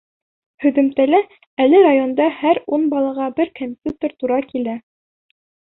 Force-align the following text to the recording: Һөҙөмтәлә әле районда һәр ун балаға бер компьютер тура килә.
Һөҙөмтәлә 0.63 1.19
әле 1.65 1.81
районда 1.89 2.31
һәр 2.41 2.63
ун 2.79 2.89
балаға 2.95 3.31
бер 3.43 3.53
компьютер 3.61 4.21
тура 4.23 4.45
килә. 4.53 4.79